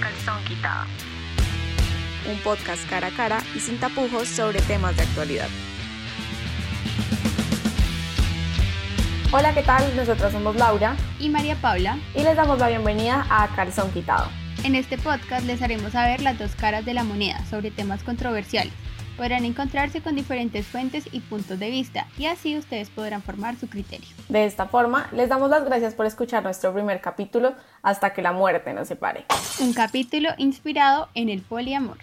[0.00, 0.86] calzón quitado.
[2.30, 5.48] Un podcast cara a cara y sin tapujos sobre temas de actualidad.
[9.32, 9.96] Hola, ¿qué tal?
[9.96, 14.28] Nosotros somos Laura y María Paula y les damos la bienvenida a Calzón Quitado.
[14.64, 18.72] En este podcast les haremos saber las dos caras de la moneda sobre temas controversiales
[19.20, 23.68] podrán encontrarse con diferentes fuentes y puntos de vista y así ustedes podrán formar su
[23.68, 24.08] criterio.
[24.30, 28.32] De esta forma, les damos las gracias por escuchar nuestro primer capítulo hasta que la
[28.32, 29.26] muerte nos separe.
[29.60, 31.98] Un capítulo inspirado en el poliamor.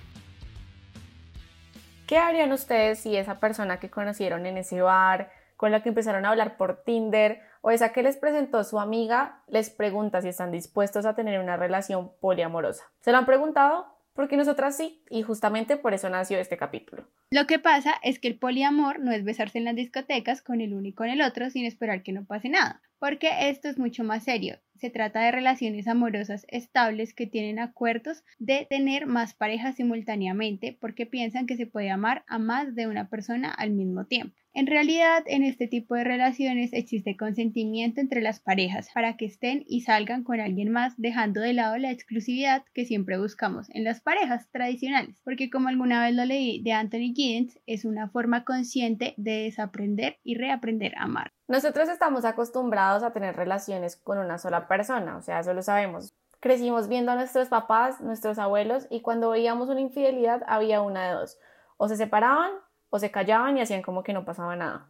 [2.05, 6.23] ¿Qué harían ustedes si esa persona que conocieron en ese bar, con la que empezaron
[6.23, 10.51] a hablar por Tinder o esa que les presentó su amiga, les pregunta si están
[10.51, 12.83] dispuestos a tener una relación poliamorosa?
[13.01, 13.96] ¿Se lo han preguntado?
[14.17, 17.07] Porque nosotras sí, y justamente por eso nació este capítulo.
[17.29, 20.73] Lo que pasa es que el poliamor no es besarse en las discotecas con el
[20.73, 24.03] uno y con el otro sin esperar que no pase nada, porque esto es mucho
[24.03, 24.59] más serio.
[24.75, 31.07] Se trata de relaciones amorosas estables que tienen acuerdos de tener más parejas simultáneamente porque
[31.07, 34.35] piensan que se puede amar a más de una persona al mismo tiempo.
[34.53, 39.63] En realidad, en este tipo de relaciones existe consentimiento entre las parejas para que estén
[39.67, 44.01] y salgan con alguien más, dejando de lado la exclusividad que siempre buscamos en las
[44.01, 49.13] parejas tradicionales, porque como alguna vez lo leí de Anthony Giddens, es una forma consciente
[49.17, 51.36] de desaprender y reaprender a amar.
[51.47, 56.13] Nosotros estamos acostumbrados a tener relaciones con una sola persona, o sea, eso lo sabemos.
[56.41, 61.13] Crecimos viendo a nuestros papás, nuestros abuelos, y cuando veíamos una infidelidad había una de
[61.13, 61.39] dos.
[61.77, 62.51] O se separaban
[62.89, 64.89] o se callaban y hacían como que no pasaba nada.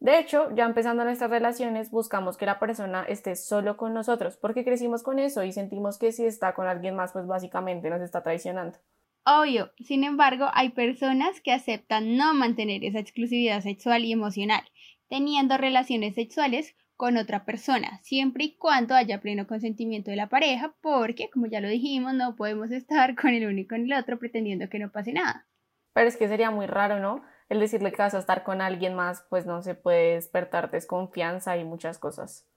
[0.00, 4.64] De hecho, ya empezando nuestras relaciones, buscamos que la persona esté solo con nosotros, porque
[4.64, 8.24] crecimos con eso y sentimos que si está con alguien más, pues básicamente nos está
[8.24, 8.78] traicionando.
[9.24, 14.64] Obvio, sin embargo, hay personas que aceptan no mantener esa exclusividad sexual y emocional,
[15.12, 20.74] teniendo relaciones sexuales con otra persona, siempre y cuando haya pleno consentimiento de la pareja,
[20.80, 24.18] porque, como ya lo dijimos, no podemos estar con el uno y con el otro
[24.18, 25.46] pretendiendo que no pase nada.
[25.92, 27.22] Pero es que sería muy raro, ¿no?
[27.50, 31.58] el decirle que vas a estar con alguien más, pues no se puede despertar desconfianza
[31.58, 32.48] y muchas cosas.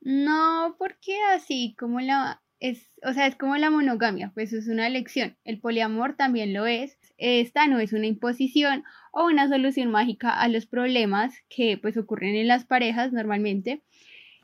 [0.00, 4.86] No, porque así como la es, o sea, es como la monogamia, pues es una
[4.86, 5.36] elección.
[5.42, 6.96] El poliamor también lo es.
[7.20, 8.82] Esta no es una imposición
[9.12, 13.82] o una solución mágica a los problemas que pues ocurren en las parejas normalmente.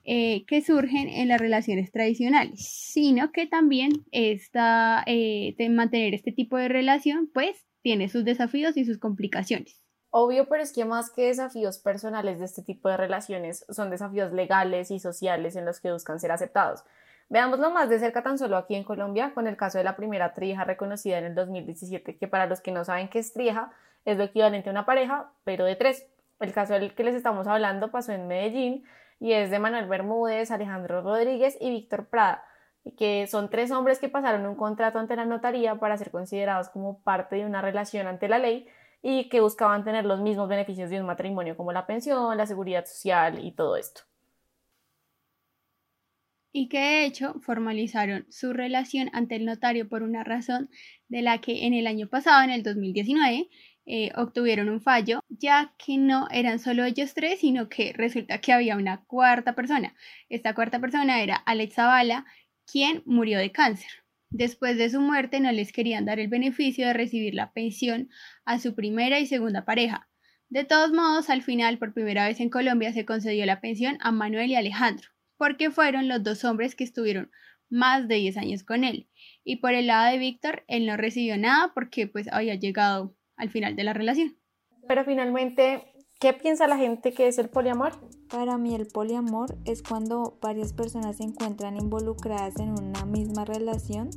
[0.08, 6.30] Eh, que surgen en las relaciones tradicionales, sino que también está eh, de mantener este
[6.30, 9.82] tipo de relación, pues tiene sus desafíos y sus complicaciones.
[10.10, 14.32] Obvio, pero es que más que desafíos personales de este tipo de relaciones, son desafíos
[14.32, 16.84] legales y sociales en los que buscan ser aceptados.
[17.28, 20.32] Veámoslo más de cerca tan solo aquí en Colombia con el caso de la primera
[20.32, 23.72] trieja reconocida en el 2017, que para los que no saben qué es trieja,
[24.04, 26.06] es lo equivalente a una pareja, pero de tres.
[26.38, 28.84] El caso del que les estamos hablando pasó en Medellín
[29.18, 32.44] y es de Manuel Bermúdez, Alejandro Rodríguez y Víctor Prada
[32.92, 37.00] que son tres hombres que pasaron un contrato ante la notaría para ser considerados como
[37.02, 38.66] parte de una relación ante la ley
[39.02, 42.84] y que buscaban tener los mismos beneficios de un matrimonio como la pensión, la seguridad
[42.86, 44.02] social y todo esto.
[46.58, 50.70] Y que de hecho formalizaron su relación ante el notario por una razón
[51.06, 53.50] de la que en el año pasado, en el 2019,
[53.84, 58.54] eh, obtuvieron un fallo, ya que no eran solo ellos tres, sino que resulta que
[58.54, 59.94] había una cuarta persona.
[60.30, 62.24] Esta cuarta persona era Alex Zavala,
[62.64, 63.90] quien murió de cáncer.
[64.30, 68.08] Después de su muerte no les querían dar el beneficio de recibir la pensión
[68.46, 70.08] a su primera y segunda pareja.
[70.48, 74.10] De todos modos, al final, por primera vez en Colombia, se concedió la pensión a
[74.10, 77.30] Manuel y Alejandro, porque fueron los dos hombres que estuvieron
[77.68, 79.08] más de 10 años con él.
[79.44, 83.50] Y por el lado de Víctor, él no recibió nada porque pues había llegado al
[83.50, 84.36] final de la relación.
[84.88, 85.82] Pero finalmente,
[86.18, 87.92] ¿Qué piensa la gente que es el poliamor?
[88.30, 94.08] Para mí el poliamor es cuando varias personas se encuentran involucradas en una misma relación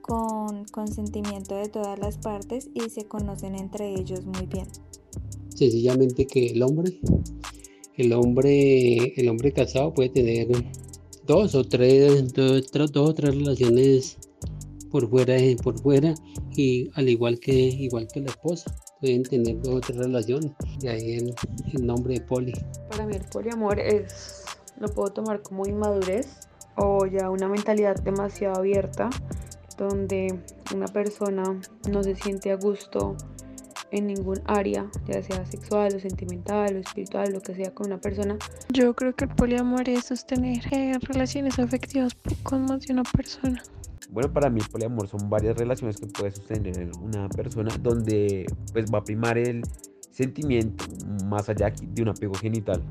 [0.00, 4.66] con consentimiento de todas las partes y se conocen entre ellos muy bien.
[5.54, 7.00] Sencillamente que el hombre,
[7.96, 10.48] el hombre, el hombre casado puede tener
[11.24, 14.18] dos o tres, dos, dos o tres relaciones
[14.90, 16.14] por fuera, por fuera
[16.54, 20.88] y al igual que igual que la esposa pueden tener dos o tres relaciones, de
[20.88, 21.34] ahí el,
[21.74, 22.52] el nombre de poli.
[22.90, 24.44] Para mí el poliamor es,
[24.78, 29.10] lo puedo tomar como inmadurez o ya una mentalidad demasiado abierta
[29.76, 30.38] donde
[30.74, 31.60] una persona
[31.90, 33.16] no se siente a gusto
[33.90, 38.00] en ningún área, ya sea sexual o sentimental o espiritual, lo que sea con una
[38.00, 38.36] persona.
[38.70, 43.62] Yo creo que el poliamor es sostener eh, relaciones afectivas con más de una persona.
[44.10, 48.86] Bueno, para mí el poliamor son varias relaciones que puede sostener una persona donde pues
[48.92, 49.62] va a primar el
[50.10, 50.84] sentimiento
[51.26, 52.82] más allá de un apego genital.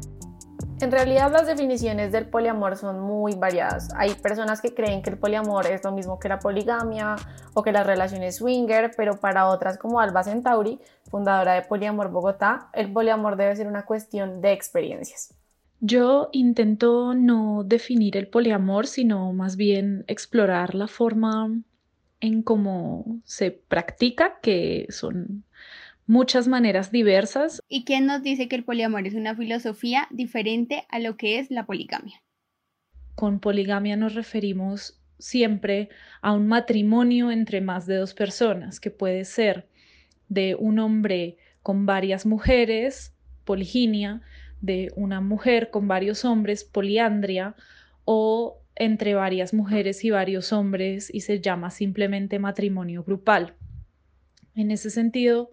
[0.82, 3.90] En realidad las definiciones del poliamor son muy variadas.
[3.96, 7.16] Hay personas que creen que el poliamor es lo mismo que la poligamia
[7.54, 10.80] o que las relaciones swinger, pero para otras como Alba Centauri,
[11.10, 15.34] fundadora de Poliamor Bogotá, el poliamor debe ser una cuestión de experiencias.
[15.80, 21.50] Yo intento no definir el poliamor, sino más bien explorar la forma
[22.20, 25.46] en cómo se practica, que son
[26.08, 27.62] muchas maneras diversas.
[27.68, 31.52] ¿Y quién nos dice que el poliamor es una filosofía diferente a lo que es
[31.52, 32.22] la poligamia?
[33.16, 35.90] Con poligamia nos referimos siempre
[36.22, 39.68] a un matrimonio entre más de dos personas, que puede ser
[40.28, 43.16] de un hombre con varias mujeres,
[43.46, 44.22] poliginia,
[44.62, 47.56] de una mujer con varios hombres, poliandria,
[48.04, 53.56] o entre varias mujeres y varios hombres y se llama simplemente matrimonio grupal.
[54.54, 55.52] En ese sentido,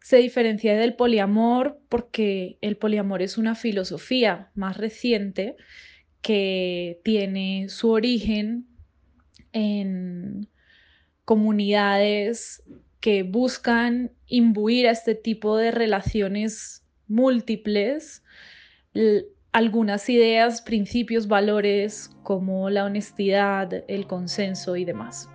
[0.00, 5.56] se diferencia del poliamor porque el poliamor es una filosofía más reciente
[6.22, 8.66] que tiene su origen
[9.52, 10.48] en
[11.24, 12.62] comunidades
[13.00, 18.22] que buscan imbuir a este tipo de relaciones múltiples
[19.52, 25.28] algunas ideas, principios, valores como la honestidad, el consenso y demás.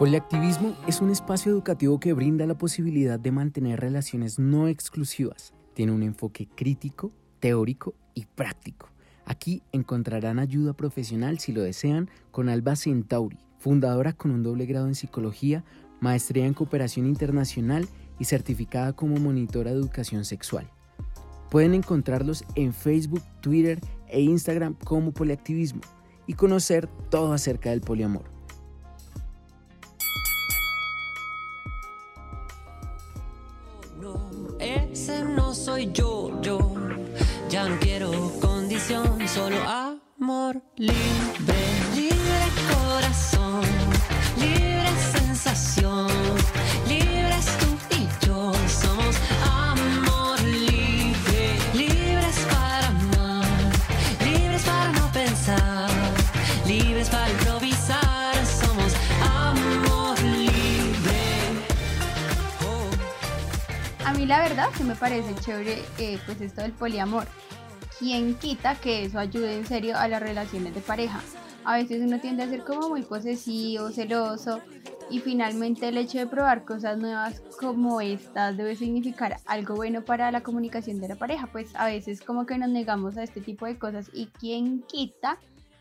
[0.00, 5.52] Poliactivismo es un espacio educativo que brinda la posibilidad de mantener relaciones no exclusivas.
[5.74, 8.88] Tiene un enfoque crítico, teórico y práctico.
[9.26, 14.86] Aquí encontrarán ayuda profesional si lo desean con Alba Centauri, fundadora con un doble grado
[14.86, 15.64] en psicología,
[16.00, 17.86] maestría en cooperación internacional
[18.18, 20.66] y certificada como monitora de educación sexual.
[21.50, 25.82] Pueden encontrarlos en Facebook, Twitter e Instagram como Poliactivismo
[26.26, 28.39] y conocer todo acerca del poliamor.
[35.92, 36.74] Yo, yo.
[37.48, 38.10] Ya no quiero
[38.40, 41.59] condición, solo amor libre
[64.10, 67.28] A mí la verdad que me parece chévere eh, pues esto del poliamor.
[67.96, 71.20] ¿Quién quita que eso ayude en serio a las relaciones de pareja?
[71.64, 74.62] A veces uno tiende a ser como muy posesivo, celoso
[75.10, 80.32] y finalmente el hecho de probar cosas nuevas como estas debe significar algo bueno para
[80.32, 81.46] la comunicación de la pareja.
[81.46, 85.38] Pues a veces como que nos negamos a este tipo de cosas y quién quita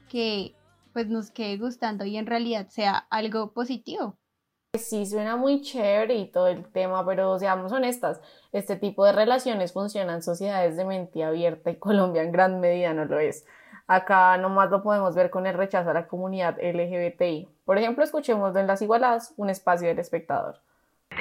[0.07, 0.53] que
[0.93, 4.18] pues nos quede gustando y en realidad sea algo positivo.
[4.77, 8.21] Sí, suena muy chévere y todo el tema, pero seamos honestas,
[8.51, 12.93] este tipo de relaciones funcionan en sociedades de mente abierta y Colombia en gran medida
[12.93, 13.47] no lo es.
[13.87, 17.49] Acá nomás lo podemos ver con el rechazo a la comunidad LGBTI.
[17.65, 20.59] Por ejemplo, escuchemos en Las Igualadas, un espacio del espectador.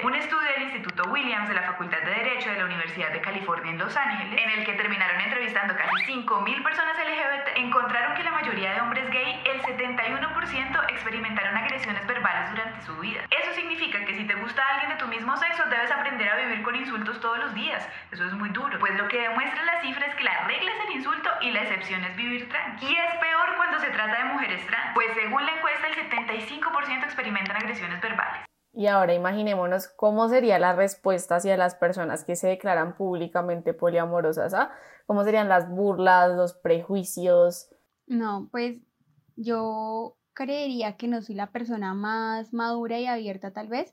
[0.05, 3.73] Un estudio del Instituto Williams de la Facultad de Derecho de la Universidad de California
[3.73, 8.31] en Los Ángeles, en el que terminaron entrevistando casi 5.000 personas LGBT, encontraron que la
[8.31, 13.23] mayoría de hombres gay, el 71%, experimentaron agresiones verbales durante su vida.
[14.59, 17.87] Gusta alguien de tu mismo sexo, debes aprender a vivir con insultos todos los días.
[18.11, 18.77] Eso es muy duro.
[18.81, 21.63] Pues lo que demuestra la cifra es que la regla es el insulto y la
[21.63, 22.83] excepción es vivir trans.
[22.83, 27.05] Y es peor cuando se trata de mujeres trans, pues según la encuesta, el 75%
[27.05, 28.45] experimentan agresiones verbales.
[28.73, 34.55] Y ahora imaginémonos cómo sería la respuesta hacia las personas que se declaran públicamente poliamorosas,
[34.55, 34.73] ¿ah?
[35.07, 37.71] ¿Cómo serían las burlas, los prejuicios?
[38.07, 38.81] No, pues
[39.37, 43.93] yo creería que no soy la persona más madura y abierta tal vez,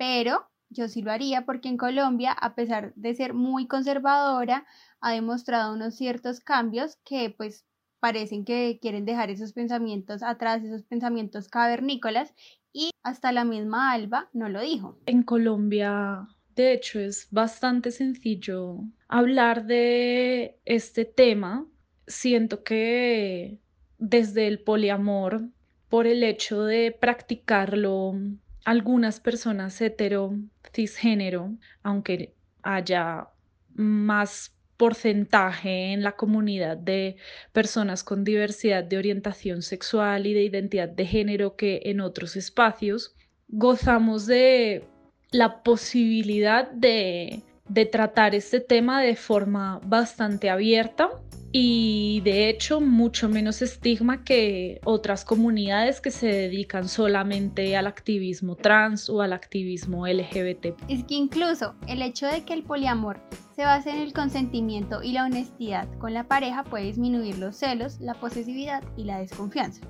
[0.00, 4.64] pero yo sí lo haría porque en Colombia, a pesar de ser muy conservadora,
[5.02, 7.66] ha demostrado unos ciertos cambios que pues
[8.00, 12.32] parecen que quieren dejar esos pensamientos atrás, esos pensamientos cavernícolas
[12.72, 14.98] y hasta la misma Alba no lo dijo.
[15.04, 16.26] En Colombia,
[16.56, 21.66] de hecho, es bastante sencillo hablar de este tema.
[22.06, 23.60] Siento que
[23.98, 25.50] desde el poliamor,
[25.90, 28.14] por el hecho de practicarlo,
[28.64, 30.34] algunas personas hetero,
[30.72, 31.52] cisgénero,
[31.82, 33.28] aunque haya
[33.74, 37.16] más porcentaje en la comunidad de
[37.52, 43.14] personas con diversidad de orientación sexual y de identidad de género que en otros espacios,
[43.48, 44.84] gozamos de
[45.32, 51.08] la posibilidad de de tratar este tema de forma bastante abierta
[51.52, 58.56] y de hecho mucho menos estigma que otras comunidades que se dedican solamente al activismo
[58.56, 60.66] trans o al activismo LGBT.
[60.88, 63.20] Es que incluso el hecho de que el poliamor
[63.54, 68.00] se base en el consentimiento y la honestidad con la pareja puede disminuir los celos,
[68.00, 69.82] la posesividad y la desconfianza.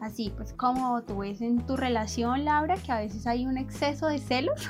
[0.00, 4.06] Así, pues como tú ves en tu relación, Laura, que a veces hay un exceso
[4.06, 4.68] de celos.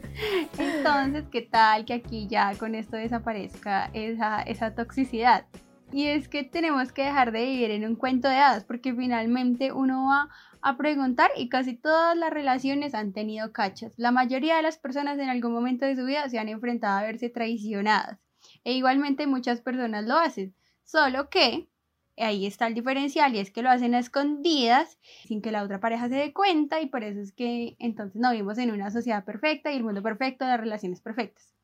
[0.58, 5.46] Entonces, ¿qué tal que aquí ya con esto desaparezca esa, esa toxicidad?
[5.92, 9.72] Y es que tenemos que dejar de vivir en un cuento de hadas, porque finalmente
[9.72, 10.30] uno va
[10.62, 13.92] a preguntar y casi todas las relaciones han tenido cachas.
[13.96, 17.02] La mayoría de las personas en algún momento de su vida se han enfrentado a
[17.02, 18.18] verse traicionadas.
[18.64, 20.54] E igualmente muchas personas lo hacen.
[20.84, 21.68] Solo que
[22.16, 25.80] ahí está el diferencial y es que lo hacen a escondidas sin que la otra
[25.80, 29.24] pareja se dé cuenta y por eso es que entonces no vivimos en una sociedad
[29.24, 31.54] perfecta y el mundo perfecto, las relaciones perfectas.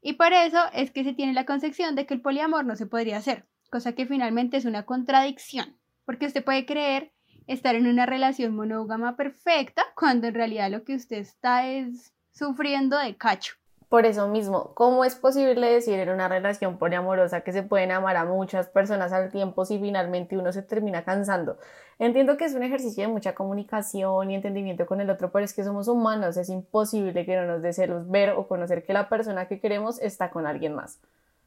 [0.00, 2.86] Y por eso es que se tiene la concepción de que el poliamor no se
[2.86, 7.12] podría hacer, cosa que finalmente es una contradicción, porque usted puede creer
[7.46, 12.98] estar en una relación monógama perfecta cuando en realidad lo que usted está es sufriendo
[12.98, 13.54] de cacho.
[13.88, 18.16] Por eso mismo, ¿cómo es posible decir en una relación poliamorosa que se pueden amar
[18.16, 21.58] a muchas personas al tiempo si finalmente uno se termina cansando?
[21.98, 25.54] Entiendo que es un ejercicio de mucha comunicación y entendimiento con el otro, pero es
[25.54, 27.72] que somos humanos, es imposible que no nos dé
[28.06, 30.98] ver o conocer que la persona que queremos está con alguien más.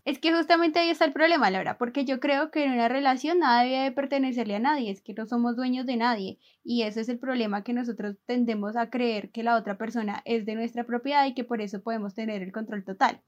[0.08, 3.40] Es que justamente ahí está el problema, Laura, porque yo creo que en una relación
[3.40, 7.02] nada debe de pertenecerle a nadie, es que no somos dueños de nadie y ese
[7.02, 10.86] es el problema que nosotros tendemos a creer que la otra persona es de nuestra
[10.86, 13.20] propiedad y que por eso podemos tener el control total.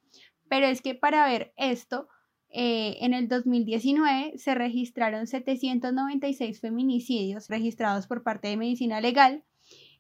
[0.48, 2.08] Pero es que para ver esto,
[2.48, 9.44] eh, en el 2019 se registraron 796 feminicidios registrados por parte de medicina legal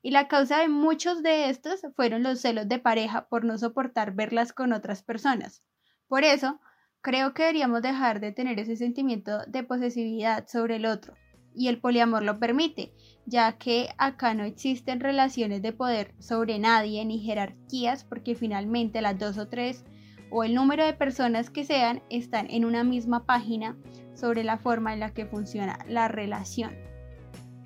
[0.01, 4.15] y la causa de muchos de estos fueron los celos de pareja por no soportar
[4.15, 5.61] verlas con otras personas.
[6.07, 6.59] Por eso,
[7.01, 11.13] Creo que deberíamos dejar de tener ese sentimiento de posesividad sobre el otro.
[11.55, 12.93] Y el poliamor lo permite,
[13.25, 19.17] ya que acá no existen relaciones de poder sobre nadie ni jerarquías, porque finalmente las
[19.17, 19.85] dos o tres
[20.29, 23.77] o el número de personas que sean están en una misma página
[24.13, 26.88] sobre la forma en la que funciona la relación.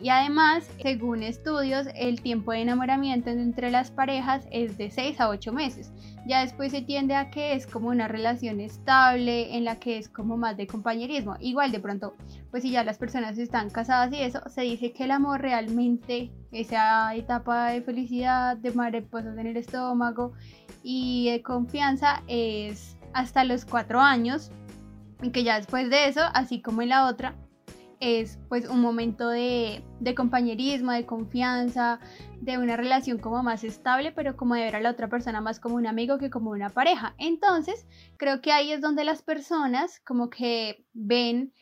[0.03, 5.29] Y además, según estudios, el tiempo de enamoramiento entre las parejas es de 6 a
[5.29, 5.93] 8 meses.
[6.27, 10.09] Ya después se tiende a que es como una relación estable en la que es
[10.09, 11.37] como más de compañerismo.
[11.39, 12.15] Igual de pronto,
[12.51, 16.31] pues si ya las personas están casadas y eso, se dice que el amor realmente,
[16.51, 20.33] esa etapa de felicidad, de mariposas en el estómago
[20.83, 24.51] y de confianza es hasta los 4 años.
[25.21, 27.35] Y que ya después de eso, así como en la otra,
[28.03, 29.81] es pues un momento de,
[30.15, 31.99] compañerismo, de confianza,
[32.41, 35.61] de una relación como más estable, pero como de ver a la otra persona más
[35.61, 37.15] como un amigo que como una pareja.
[37.17, 41.53] Entonces, creo que ahí es donde las personas como que ven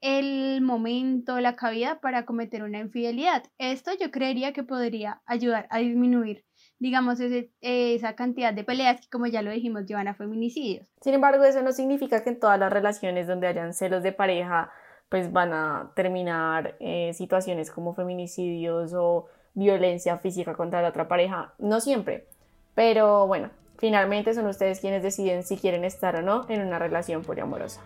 [0.00, 3.44] el momento, la cabida para cometer una infidelidad.
[3.58, 6.44] Esto yo creería que podría ayudar a disminuir
[6.78, 7.18] digamos,
[7.60, 10.86] esa cantidad de peleas que, como ya lo dijimos, llevan a feminicidios.
[11.02, 14.72] Sin embargo, eso no significa que en todas las relaciones donde hayan celos de pareja
[15.10, 21.52] pues van a terminar eh, situaciones como feminicidios o violencia física contra la otra pareja.
[21.58, 22.28] No siempre,
[22.74, 27.22] pero bueno, finalmente son ustedes quienes deciden si quieren estar o no en una relación
[27.22, 27.82] poliamorosa.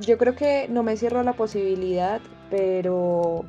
[0.00, 2.20] Yo creo que no me cierro la posibilidad,
[2.50, 3.44] pero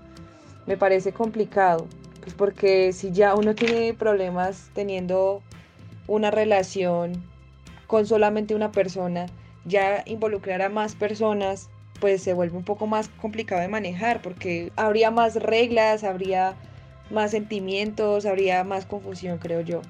[0.65, 1.87] me parece complicado,
[2.21, 5.41] pues porque si ya uno tiene problemas teniendo
[6.07, 7.23] una relación
[7.87, 9.27] con solamente una persona,
[9.63, 14.71] ya involucrar a más personas pues se vuelve un poco más complicado de manejar porque
[14.75, 16.55] habría más reglas, habría
[17.09, 19.81] más sentimientos, habría más confusión, creo yo.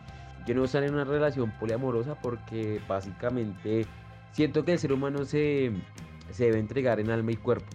[0.46, 3.86] Yo no estar en una relación poliamorosa porque básicamente
[4.32, 5.72] siento que el ser humano se,
[6.32, 7.68] se debe entregar en alma y cuerpo.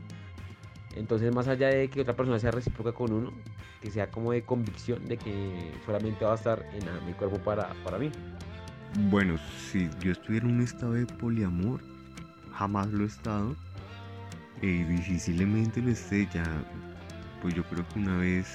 [0.96, 3.32] Entonces, más allá de que otra persona sea recíproca con uno,
[3.80, 7.38] que sea como de convicción de que solamente va a estar en alma y cuerpo
[7.38, 8.10] para, para mí.
[9.10, 9.36] Bueno,
[9.70, 11.80] si yo estuviera en un estado de poliamor,
[12.52, 13.56] jamás lo he estado,
[14.62, 16.44] y difícilmente lo esté ya,
[17.42, 18.46] pues yo creo que una vez,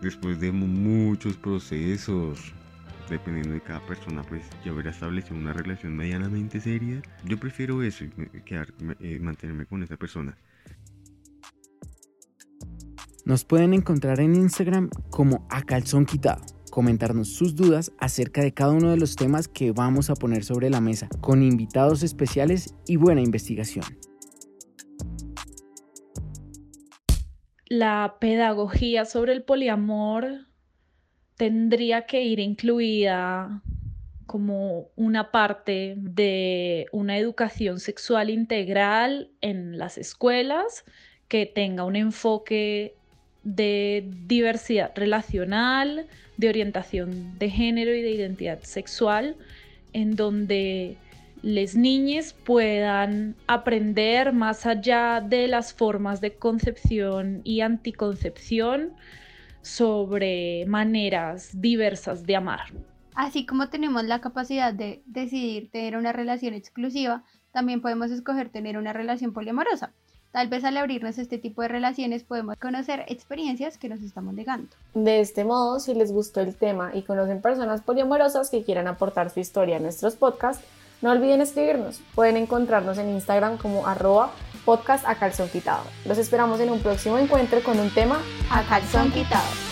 [0.00, 2.54] después de muchos procesos,
[3.10, 8.04] dependiendo de cada persona, pues ya haber establecido una relación medianamente seria, yo prefiero eso
[8.04, 8.12] y
[9.00, 10.38] eh, mantenerme con esa persona.
[13.24, 18.70] Nos pueden encontrar en Instagram como a calzón quitado comentarnos sus dudas acerca de cada
[18.70, 22.94] uno de los temas que vamos a poner sobre la mesa, con invitados especiales y
[22.94, 23.84] buena investigación.
[27.68, 30.46] La pedagogía sobre el poliamor
[31.36, 33.62] tendría que ir incluida
[34.26, 40.84] como una parte de una educación sexual integral en las escuelas
[41.28, 42.94] que tenga un enfoque
[43.44, 46.06] de diversidad relacional,
[46.36, 49.36] de orientación de género y de identidad sexual,
[49.92, 50.98] en donde
[51.42, 58.92] las niñas puedan aprender más allá de las formas de concepción y anticoncepción
[59.62, 62.72] sobre maneras diversas de amar.
[63.14, 68.78] Así como tenemos la capacidad de decidir tener una relación exclusiva, también podemos escoger tener
[68.78, 69.92] una relación poliamorosa.
[70.30, 74.34] Tal vez al abrirnos a este tipo de relaciones podemos conocer experiencias que nos estamos
[74.34, 74.68] negando.
[74.94, 79.30] De este modo, si les gustó el tema y conocen personas poliamorosas que quieran aportar
[79.30, 80.64] su historia a nuestros podcasts,
[81.00, 82.00] no olviden escribirnos.
[82.14, 84.32] Pueden encontrarnos en Instagram como arroba
[84.64, 85.14] podcast a
[85.50, 85.84] quitado.
[86.04, 89.67] Los esperamos en un próximo encuentro con un tema a calzón quitado.